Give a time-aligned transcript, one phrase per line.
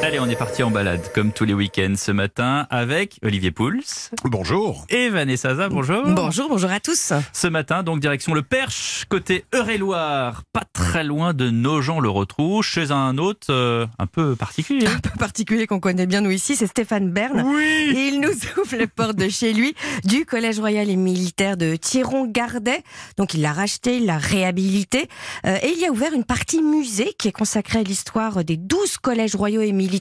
[0.00, 3.82] Allez, on est parti en balade, comme tous les week-ends ce matin, avec Olivier Pouls
[4.24, 4.86] Bonjour.
[4.88, 6.04] et Vanessa Zaza, bonjour.
[6.06, 7.12] Bonjour, bonjour à tous.
[7.32, 13.18] Ce matin, donc, direction le Perche, côté Eure-et-Loire, pas très loin de Nogent-le-Rotrou, chez un
[13.18, 14.86] hôte euh, un peu particulier.
[14.86, 17.42] Un peu particulier qu'on connaît bien nous ici, c'est Stéphane Bern.
[17.44, 18.30] Oui Et il nous
[18.62, 22.82] ouvre les portes de chez lui, du Collège royal et militaire de Thiron-Gardet.
[23.16, 25.08] Donc il l'a racheté, il l'a réhabilité.
[25.44, 28.56] Euh, et il y a ouvert une partie musée qui est consacrée à l'histoire des
[28.56, 29.97] 12 collèges royaux et militaires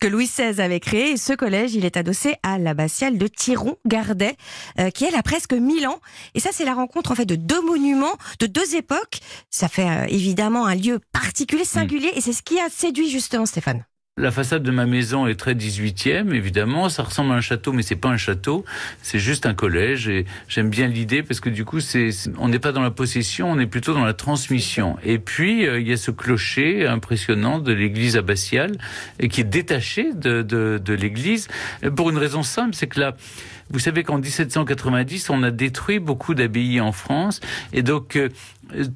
[0.00, 1.12] que Louis XVI avait créés.
[1.12, 4.36] Et ce collège, il est adossé à l'abbatiale de Thiron-Gardet,
[4.78, 6.00] euh, qui elle a presque 1000 ans.
[6.34, 9.20] Et ça, c'est la rencontre en fait de deux monuments, de deux époques.
[9.50, 12.12] Ça fait euh, évidemment un lieu particulier, singulier.
[12.14, 13.84] Et c'est ce qui a séduit justement Stéphane.
[14.18, 16.88] La façade de ma maison est très 18e, évidemment.
[16.88, 18.64] Ça ressemble à un château, mais c'est pas un château.
[19.00, 20.08] C'est juste un collège.
[20.08, 23.48] Et j'aime bien l'idée parce que du coup, c'est, on n'est pas dans la possession,
[23.48, 24.96] on est plutôt dans la transmission.
[25.04, 28.72] Et puis, euh, il y a ce clocher impressionnant de l'église abbatiale
[29.20, 31.46] et qui est détaché de, de, de l'église
[31.94, 33.16] pour une raison simple, c'est que là,
[33.70, 37.40] vous savez qu'en 1790, on a détruit beaucoup d'abbayes en France.
[37.72, 38.30] Et donc, euh,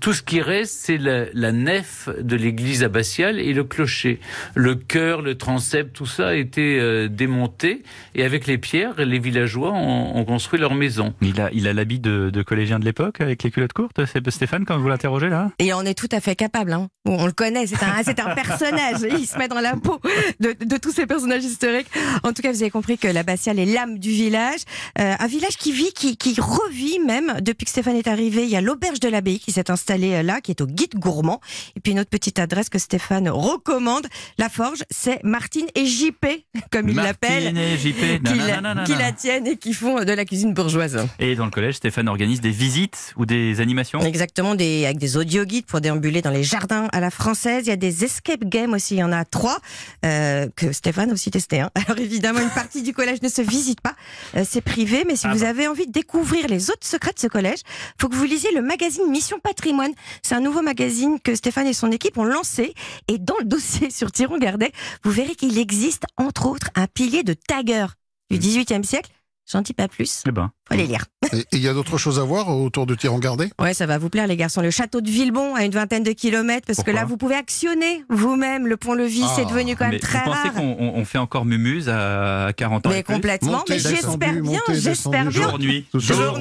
[0.01, 4.19] tout ce qui reste, c'est la, la nef de l'église abbatiale et le clocher.
[4.55, 7.83] Le chœur, le transept, tout ça a été euh, démonté.
[8.15, 11.15] Et avec les pierres, les villageois ont, ont construit leur maison.
[11.21, 14.23] Il a il a l'habit de, de collégien de l'époque, avec les culottes courtes, c'est
[14.33, 15.51] Stéphane, quand vous l'interrogez là?
[15.59, 16.73] Et on est tout à fait capable.
[16.73, 16.89] Hein.
[17.05, 19.01] Bon, on le connaît, c'est un, c'est un personnage.
[19.03, 20.01] Il se met dans la peau
[20.41, 21.89] de, de tous ces personnages historiques.
[22.23, 24.61] En tout cas, vous avez compris que l'abbatiale est l'âme du village.
[24.99, 27.35] Euh, un village qui vit, qui, qui revit même.
[27.43, 30.23] Depuis que Stéphane est arrivé, il y a l'auberge de l'abbaye qui s'est installée euh,
[30.23, 31.41] là, qui est au guide gourmand.
[31.77, 34.07] Et puis une autre petite adresse que Stéphane recommande.
[34.39, 36.27] La forge, c'est Martine et JP,
[36.71, 37.55] comme il l'appelle.
[37.55, 38.23] Martine et JP.
[38.25, 41.07] Qui la, qui la tiennent et qui font de la cuisine bourgeoise.
[41.19, 44.01] Et dans le collège, Stéphane organise des visites ou des animations?
[44.01, 47.65] Exactement, des, avec des audio guides pour déambuler dans les jardins à la française.
[47.67, 49.59] Il y a des escape games aussi, il y en a trois
[50.05, 51.61] euh, que Stéphane a aussi testé.
[51.61, 51.71] hein.
[51.75, 53.95] Alors évidemment, une partie du collège ne se visite pas,
[54.37, 55.05] euh, c'est privé.
[55.07, 55.49] Mais si Ah vous bah.
[55.49, 57.61] avez envie de découvrir les autres secrets de ce collège,
[58.01, 59.93] faut que vous lisiez le magazine Mission Patrimoine.
[60.23, 62.73] C'est un nouveau magazine que Stéphane et son équipe ont lancé.
[63.07, 64.73] Et dans le dossier sur Thiron Gardet,
[65.05, 67.87] vous verrez qu'il existe entre autres un pilier de Tagger
[68.31, 69.11] du XVIIIe siècle.
[69.53, 70.23] J'en dis pas plus.
[70.27, 70.51] Eh ben.
[70.69, 71.05] Faut les lire.
[71.33, 74.09] Et il y a d'autres choses à voir autour de Thiron-Gardet Ouais, ça va vous
[74.09, 74.63] plaire, les garçons.
[74.63, 77.35] Le château de Villebon, à une vingtaine de kilomètres, parce Pourquoi que là, vous pouvez
[77.35, 79.25] actionner vous-même le pont-levis.
[79.25, 80.55] Ah, c'est devenu quand même Mais très vous pensez rare.
[80.55, 83.63] qu'on on- on fait encore mumuse à 40 ans Mais complètement.
[83.69, 85.31] Mais j'espère bien, j'espère bien.
[85.31, 85.87] Jour nuit.
[85.95, 86.39] Jour.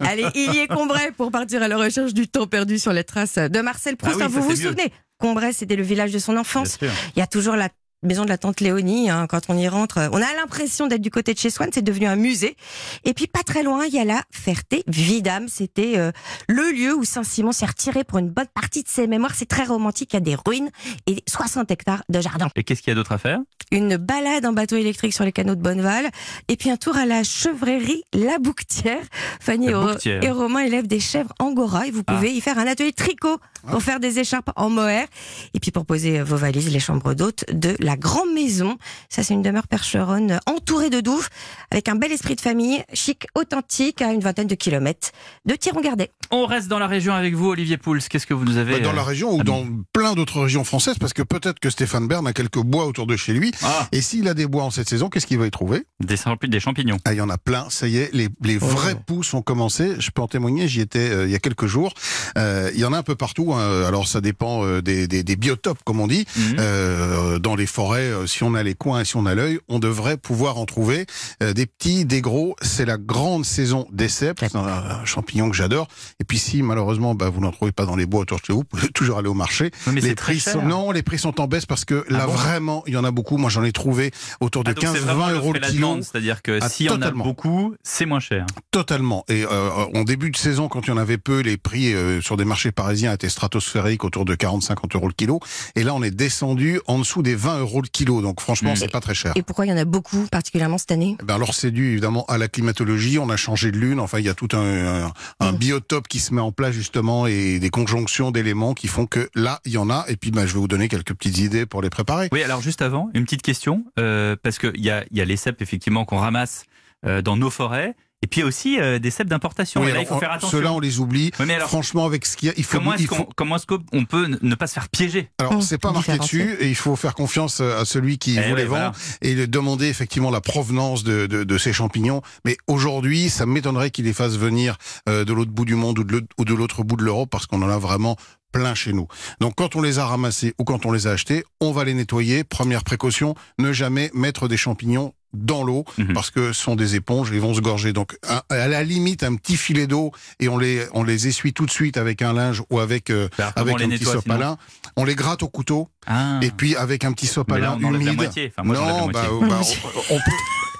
[0.00, 3.04] Allez, il y est Combray pour partir à la recherche du temps perdu sur les
[3.04, 4.14] traces de Marcel Proust.
[4.16, 4.56] Ah oui, Hein, vous vous mieux.
[4.56, 4.92] souvenez?
[5.18, 6.78] Combray, c'était le village de son enfance.
[6.82, 7.68] Il y a toujours la
[8.04, 9.10] maison de la tante Léonie.
[9.10, 11.70] hein, quand on y rentre, on a l'impression d'être du côté de chez Swann.
[11.72, 12.56] C'est devenu un musée.
[13.04, 15.48] Et puis pas très loin, il y a la Ferté-Vidame.
[15.48, 16.12] C'était euh,
[16.48, 19.32] le lieu où Saint-Simon s'est retiré pour une bonne partie de ses mémoires.
[19.34, 20.10] C'est très romantique.
[20.12, 20.70] Il y a des ruines
[21.06, 22.48] et 60 hectares de jardin.
[22.56, 23.40] Et qu'est-ce qu'il y a d'autre à faire?
[23.70, 26.08] Une balade en bateau électrique sur les canaux de Bonneval.
[26.48, 29.02] Et puis un tour à la chevrerie La Bouquetière.
[29.40, 30.22] Fanny La Bouquetière.
[30.22, 33.38] et Romain élèvent des chèvres angora et vous pouvez y faire un atelier tricot
[33.70, 35.06] pour faire des écharpes en mohair.
[35.54, 38.76] Et puis pour poser vos valises, les chambres d'hôtes de la Grande Maison.
[39.08, 41.28] Ça, c'est une demeure percheronne entourée de douves
[41.70, 45.10] avec un bel esprit de famille, chic, authentique, à une vingtaine de kilomètres
[45.46, 46.10] de Thiron-Gardet.
[46.30, 47.98] On reste dans la région avec vous, Olivier Pouls.
[48.08, 50.40] Qu'est-ce que vous nous avez Bah, Dans euh, la région ou ah, dans plein d'autres
[50.42, 53.52] régions françaises, parce que peut-être que Stéphane Bern a quelques bois autour de chez lui.
[53.62, 55.84] Ah, Et s'il a des bois en cette saison, qu'est-ce qu'il va y trouver?
[56.00, 56.16] Des,
[56.48, 56.98] des champignons.
[57.04, 58.66] Ah, il y en a plein, ça y est, les, les Oh.
[58.66, 59.92] vrais pousses ont commencé.
[59.98, 61.92] Je peux en témoigner, j'y étais euh, il y a quelques jours.
[62.38, 63.52] Euh, il y en a un peu partout.
[63.52, 63.84] hein.
[63.86, 66.24] Alors ça dépend euh, des, des, des biotopes, comme on dit.
[66.36, 66.56] Mhm.
[66.58, 69.58] Euh, dans les forêts, euh, si on a les coins et si on a l'œil,
[69.68, 71.06] on devrait pouvoir en trouver
[71.42, 72.56] euh, des petits, des gros.
[72.62, 75.88] C'est la grande saison des cèpes, c'est un, champignon que j'adore.
[76.20, 78.52] Et puis si malheureusement bah, vous n'en trouvez pas dans les bois autour de chez
[78.52, 79.70] vous, vous pouvez toujours aller au marché.
[79.92, 82.82] Mais les prix sont non, les prix sont en baisse parce que là bon vraiment
[82.86, 83.36] il y en a beaucoup.
[83.36, 85.96] Moi j'en ai trouvé autour de Ah, donc c'est vraiment 15-20 l'offre euros le kilo.
[86.02, 88.46] C'est-à-dire que Ah, s'il y en a beaucoup, c'est moins cher.
[88.70, 89.24] Totalement.
[89.28, 92.20] Et euh, en début de saison, quand il y en avait peu, les prix euh,
[92.20, 95.40] sur des marchés parisiens étaient stratosphériques, autour de 40-50 euros le kilo.
[95.76, 98.20] Et là, on est descendu en dessous des 20 euros le kilo.
[98.22, 98.76] Donc franchement, Mm.
[98.76, 99.32] c'est pas très cher.
[99.36, 101.16] Et pourquoi il y en a beaucoup, particulièrement cette année?
[101.24, 104.24] Ben alors c'est dû évidemment à la climatologie, on a changé de lune, enfin il
[104.24, 105.56] y a tout un, un, un Mm.
[105.56, 109.60] biotope qui se met en place justement et des conjonctions d'éléments qui font que là
[109.64, 111.82] il y en a et puis ben, je vais vous donner quelques petites idées pour
[111.82, 112.28] les préparer.
[112.32, 115.24] Oui, alors juste avant, une petite question, euh, parce qu'il y a, il y a
[115.24, 116.64] les cèpes effectivement qu'on ramasse
[117.06, 117.94] euh, dans nos forêts.
[118.24, 119.82] Et puis aussi euh, des cèpes d'importation.
[119.82, 120.56] Oui, et là, il faut on- faire attention.
[120.56, 121.30] Ceux-là, on les oublie.
[121.38, 122.78] Oui, mais alors, Franchement, avec ce qu'il y a, il faut.
[122.78, 125.28] comment est-ce faut- qu'on peut ne pas se faire piéger?
[125.38, 128.40] Alors, Mmh, c'est pas marqué dessus et il faut faire confiance à celui qui Eh
[128.40, 128.92] vous ouais, les vend voilà.
[129.20, 132.22] et le demander effectivement la provenance de, de, de ces champignons.
[132.46, 136.04] Mais aujourd'hui, ça m'étonnerait qu'il les fasse venir euh, de l'autre bout du monde ou
[136.44, 138.16] de l'autre bout de l'Europe parce qu'on en a vraiment
[138.52, 139.08] plein chez nous.
[139.40, 141.92] Donc quand on les a ramassés ou quand on les a achetés, on va les
[141.92, 142.44] nettoyer.
[142.44, 146.12] Première précaution, ne jamais mettre des champignons dans l'eau Mhm.
[146.14, 147.92] parce que ce sont des éponges ils vont se gorger.
[147.92, 151.52] Donc à, à la limite un petit filet d'eau et on les on les essuie
[151.52, 154.56] tout de suite avec un linge ou avec euh, comment avec un petit sinon sopalin.
[154.96, 156.38] On les gratte au couteau Ah.
[156.42, 158.20] et puis avec un petit sopalin humide.
[158.20, 159.60] Enfin, moi, non, bah, euh, bah,
[160.10, 160.30] on, on peut.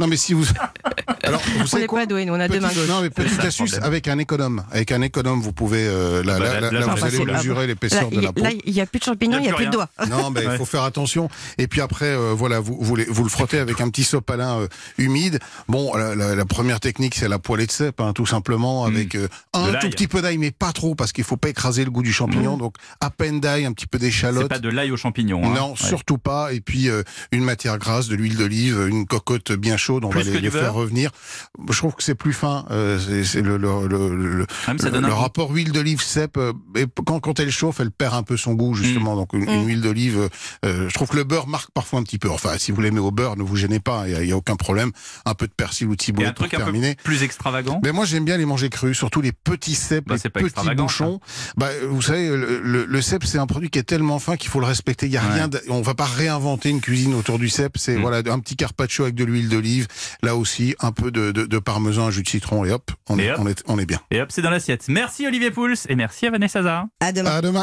[0.01, 0.45] Non, mais si vous.
[1.27, 3.11] Alors, vous On savez n'est quoi pas doué, nous on a deux mains non, mais
[3.11, 4.65] petite astuce avec un économe.
[4.71, 5.87] Avec un économe, vous pouvez.
[5.87, 8.43] euh, là, Bah, là, là, vous allez mesurer l'épaisseur de il la peau.
[8.43, 9.89] là, il n'y a plus de champignons, il n'y a plus plus de doigts.
[10.09, 10.59] Non, ben il Ouais.
[10.59, 11.29] faut faire attention.
[11.59, 14.61] Et puis après, euh, voilà, vous, vous, les- vous le frottez avec un petit sopalin
[14.61, 14.67] euh,
[14.99, 15.39] humide.
[15.69, 19.15] Bon, la, la- la première technique, c'est la poêlée de cèpe, hein, tout simplement, avec
[19.15, 21.91] euh, un tout petit peu d'ail, mais pas trop, parce qu'il faut pas écraser le
[21.91, 22.57] goût du champignon.
[22.57, 24.49] Donc, à peine d'ail, un petit peu d'échalote.
[24.49, 25.43] pas de l'ail aux champignons.
[25.45, 25.55] hein.
[25.55, 26.53] Non, surtout pas.
[26.53, 30.23] Et puis euh, une matière grasse, de l'huile d'olive, une cocotte bien chaude, on va
[30.23, 31.11] les, faire revenir.
[31.71, 32.65] Je trouve que c'est plus fin.
[32.71, 34.47] euh, c'est c'est le, le, le, le-
[35.01, 36.37] le- rapport huile d'olive cèpe.
[36.37, 38.77] euh, et quand, quand elle chauffe, elle perd un peu son goût Mm.
[38.77, 39.17] justement.
[39.17, 40.29] Donc une, une huile d'olive,
[40.65, 42.31] euh, je trouve que le beurre marque parfois un petit peu.
[42.31, 44.05] Enfin, si vous l'aimez au beurre, ne vous gênez pas.
[44.09, 44.91] Il y a, il y a aucun problème.
[45.25, 46.97] Un peu de persil ou de Et ciboulette un pour truc un peu terminer.
[47.05, 47.81] plus extravagant.
[47.85, 50.41] Mais moi j'aime bien les manger crus, surtout les petits cèpes, Bah, les c'est pas
[50.41, 51.21] petits bouchons.
[51.57, 54.51] Bah, vous savez, le, le, le cèpe c'est un produit qui est tellement fin qu'il
[54.51, 55.07] faut le respecter.
[55.07, 55.33] Il y a Ouais.
[55.35, 57.77] rien, de- on va pas réinventer une cuisine autour du cèpe.
[57.79, 58.01] C'est Mm.
[58.01, 59.87] voilà un petit carpaccio avec de l'huile d'olive,
[60.23, 63.19] là aussi un peu de, de, de parmesan, un jus de citron et hop, on,
[63.19, 63.39] Et est, hop.
[63.41, 64.01] on est on est bien.
[64.11, 64.85] Et hop, c'est dans l'assiette.
[64.89, 66.87] Merci Olivier Pouls et merci à Vanessa Zara.
[67.01, 67.31] À demain.
[67.31, 67.53] À demain.